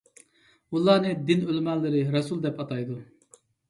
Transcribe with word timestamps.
ئۇلارنى 0.77 1.13
دىن 1.29 1.45
ئۆلىمالىرى 1.51 2.05
رەسۇل 2.19 2.45
دەپ 2.49 2.63
ئاتايدۇ. 2.67 3.03